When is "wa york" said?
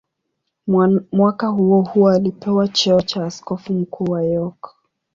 4.11-4.75